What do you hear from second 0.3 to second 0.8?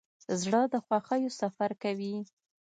زړه د